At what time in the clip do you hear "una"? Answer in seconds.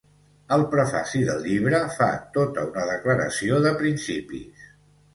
2.73-2.89